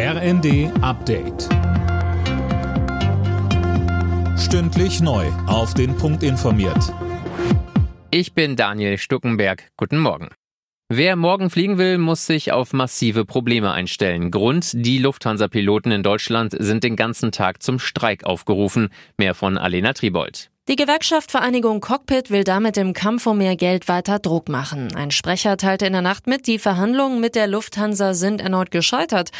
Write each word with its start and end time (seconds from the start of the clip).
RND 0.00 0.70
Update. 0.80 1.48
Stündlich 4.38 5.00
neu. 5.00 5.26
Auf 5.48 5.74
den 5.74 5.96
Punkt 5.96 6.22
informiert. 6.22 6.94
Ich 8.12 8.32
bin 8.32 8.54
Daniel 8.54 8.96
Stuckenberg. 8.96 9.72
Guten 9.76 9.98
Morgen. 9.98 10.28
Wer 10.88 11.16
morgen 11.16 11.50
fliegen 11.50 11.78
will, 11.78 11.98
muss 11.98 12.26
sich 12.26 12.52
auf 12.52 12.72
massive 12.72 13.24
Probleme 13.24 13.72
einstellen. 13.72 14.30
Grund, 14.30 14.70
die 14.72 14.98
Lufthansa-Piloten 14.98 15.90
in 15.90 16.04
Deutschland 16.04 16.54
sind 16.56 16.84
den 16.84 16.94
ganzen 16.94 17.32
Tag 17.32 17.60
zum 17.60 17.80
Streik 17.80 18.22
aufgerufen. 18.22 18.90
Mehr 19.16 19.34
von 19.34 19.58
Alena 19.58 19.94
Tribold. 19.94 20.48
Die 20.68 20.76
Gewerkschaft 20.76 21.30
Vereinigung 21.30 21.80
Cockpit 21.80 22.30
will 22.30 22.44
damit 22.44 22.76
im 22.76 22.92
Kampf 22.92 23.26
um 23.26 23.38
mehr 23.38 23.56
Geld 23.56 23.88
weiter 23.88 24.18
Druck 24.18 24.50
machen. 24.50 24.94
Ein 24.94 25.10
Sprecher 25.10 25.56
teilte 25.56 25.86
in 25.86 25.94
der 25.94 26.02
Nacht 26.02 26.26
mit, 26.26 26.46
die 26.46 26.58
Verhandlungen 26.58 27.20
mit 27.20 27.36
der 27.36 27.46
Lufthansa 27.46 28.12
sind 28.12 28.42
erneut 28.42 28.70
gescheitert. 28.70 29.30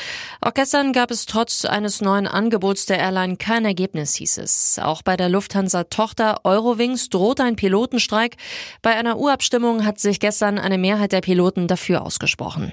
Auch 0.40 0.54
gestern 0.54 0.94
gab 0.94 1.10
es 1.10 1.26
trotz 1.26 1.66
eines 1.66 2.00
neuen 2.00 2.26
Angebots 2.26 2.86
der 2.86 2.98
Airline 2.98 3.36
kein 3.36 3.66
Ergebnis, 3.66 4.14
hieß 4.14 4.38
es. 4.38 4.78
Auch 4.82 5.02
bei 5.02 5.18
der 5.18 5.28
Lufthansa-Tochter 5.28 6.40
Eurowings 6.44 7.10
droht 7.10 7.42
ein 7.42 7.56
Pilotenstreik. 7.56 8.36
Bei 8.80 8.96
einer 8.96 9.18
Urabstimmung 9.18 9.84
hat 9.84 10.00
sich 10.00 10.20
gestern 10.20 10.58
eine 10.58 10.78
Mehrheit 10.78 11.12
der 11.12 11.20
Piloten 11.20 11.68
dafür 11.68 12.06
ausgesprochen. 12.06 12.72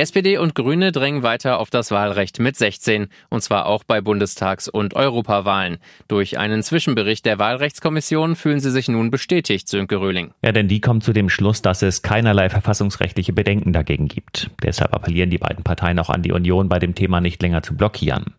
SPD 0.00 0.38
und 0.38 0.54
Grüne 0.54 0.92
drängen 0.92 1.22
weiter 1.22 1.58
auf 1.58 1.68
das 1.68 1.90
Wahlrecht 1.90 2.38
mit 2.38 2.56
16, 2.56 3.08
und 3.28 3.42
zwar 3.42 3.66
auch 3.66 3.84
bei 3.84 4.00
Bundestags- 4.00 4.66
und 4.66 4.94
Europawahlen. 4.94 5.76
Durch 6.08 6.38
einen 6.38 6.62
Zwischenbericht 6.62 7.26
der 7.26 7.38
Wahlrechtskommission 7.38 8.34
fühlen 8.34 8.60
sie 8.60 8.70
sich 8.70 8.88
nun 8.88 9.10
bestätigt, 9.10 9.68
Sönke 9.68 10.00
Röhling. 10.00 10.32
Ja, 10.42 10.52
denn 10.52 10.68
die 10.68 10.80
kommt 10.80 11.04
zu 11.04 11.12
dem 11.12 11.28
Schluss, 11.28 11.60
dass 11.60 11.82
es 11.82 12.00
keinerlei 12.00 12.48
verfassungsrechtliche 12.48 13.34
Bedenken 13.34 13.74
dagegen 13.74 14.08
gibt. 14.08 14.50
Deshalb 14.62 14.94
appellieren 14.94 15.28
die 15.28 15.36
beiden 15.36 15.64
Parteien 15.64 15.98
auch 15.98 16.08
an 16.08 16.22
die 16.22 16.32
Union, 16.32 16.70
bei 16.70 16.78
dem 16.78 16.94
Thema 16.94 17.20
nicht 17.20 17.42
länger 17.42 17.62
zu 17.62 17.76
blockieren. 17.76 18.32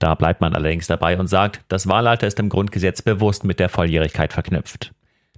Da 0.00 0.16
bleibt 0.16 0.40
man 0.40 0.52
allerdings 0.56 0.88
dabei 0.88 1.16
und 1.16 1.28
sagt, 1.28 1.60
das 1.68 1.86
Wahlalter 1.86 2.26
ist 2.26 2.40
im 2.40 2.48
Grundgesetz 2.48 3.02
bewusst 3.02 3.44
mit 3.44 3.60
der 3.60 3.68
Volljährigkeit 3.68 4.32
verknüpft. 4.32 4.92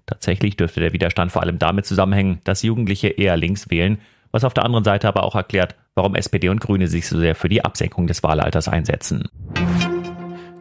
Tatsächlich 0.07 0.57
dürfte 0.57 0.81
der 0.81 0.95
Widerstand 0.95 1.33
vor 1.33 1.43
allem 1.43 1.59
damit 1.59 1.85
zusammenhängen, 1.85 2.41
dass 2.45 2.63
Jugendliche 2.63 3.09
eher 3.09 3.37
links 3.37 3.69
wählen 3.69 3.99
was 4.37 4.45
auf 4.45 4.55
der 4.55 4.65
anderen 4.65 4.85
Seite 4.85 5.09
aber 5.09 5.25
auch 5.25 5.35
erklärt, 5.35 5.75
warum 5.95 6.15
SPD 6.15 6.51
und 6.51 6.61
Grüne 6.61 6.87
sich 6.87 7.09
so 7.09 7.19
sehr 7.19 7.35
für 7.35 7.49
die 7.49 7.65
Absenkung 7.65 8.07
des 8.07 8.23
Wahlalters 8.23 8.69
einsetzen. 8.69 9.29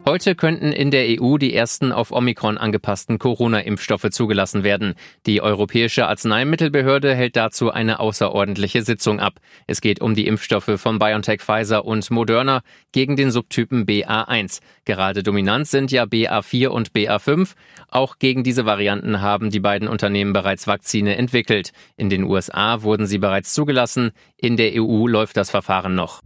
Heute 0.08 0.36
könnten 0.36 0.70
in 0.70 0.92
der 0.92 1.20
EU 1.20 1.36
die 1.36 1.52
ersten 1.52 1.90
auf 1.90 2.12
Omikron 2.12 2.58
angepassten 2.58 3.18
Corona-Impfstoffe 3.18 4.08
zugelassen 4.10 4.62
werden. 4.62 4.94
Die 5.26 5.42
Europäische 5.42 6.06
Arzneimittelbehörde 6.06 7.12
hält 7.12 7.34
dazu 7.34 7.72
eine 7.72 7.98
außerordentliche 7.98 8.82
Sitzung 8.82 9.18
ab. 9.18 9.40
Es 9.66 9.80
geht 9.80 10.00
um 10.00 10.14
die 10.14 10.28
Impfstoffe 10.28 10.70
von 10.76 11.00
BioNTech 11.00 11.40
Pfizer 11.40 11.84
und 11.84 12.08
Moderna 12.12 12.62
gegen 12.92 13.16
den 13.16 13.32
Subtypen 13.32 13.84
BA1. 13.84 14.60
Gerade 14.84 15.24
dominant 15.24 15.66
sind 15.66 15.90
ja 15.90 16.04
BA4 16.04 16.68
und 16.68 16.92
BA5. 16.92 17.54
Auch 17.88 18.20
gegen 18.20 18.44
diese 18.44 18.64
Varianten 18.64 19.22
haben 19.22 19.50
die 19.50 19.58
beiden 19.58 19.88
Unternehmen 19.88 20.32
bereits 20.32 20.68
Vakzine 20.68 21.16
entwickelt. 21.16 21.72
In 21.96 22.10
den 22.10 22.22
USA 22.22 22.82
wurden 22.82 23.08
sie 23.08 23.18
bereits 23.18 23.52
zugelassen. 23.52 24.12
In 24.36 24.56
der 24.56 24.80
EU 24.80 25.08
läuft 25.08 25.36
das 25.36 25.50
Verfahren 25.50 25.96
noch. 25.96 26.22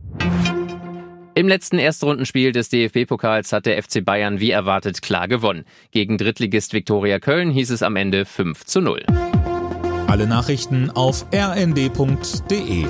Im 1.41 1.49
letzten 1.49 1.79
Erstrundenspiel 1.79 2.53
des 2.53 2.69
DFB-Pokals 2.69 3.55
hat 3.55 3.65
der 3.65 3.83
FC 3.83 4.05
Bayern 4.05 4.41
wie 4.41 4.51
erwartet 4.51 5.01
klar 5.01 5.27
gewonnen. 5.27 5.65
Gegen 5.91 6.19
Drittligist 6.19 6.75
Viktoria 6.75 7.19
Köln 7.19 7.49
hieß 7.49 7.71
es 7.71 7.83
am 7.83 7.97
Ende 7.97 8.27
5 8.27 8.67
zu 8.67 8.83
0. 8.83 9.07
Alle 10.07 10.27
Nachrichten 10.27 10.91
auf 10.91 11.25
rnd.de 11.33 12.85